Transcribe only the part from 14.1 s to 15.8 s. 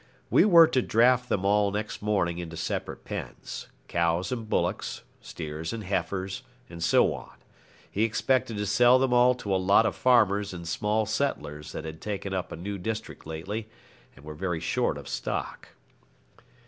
and were very short of stock.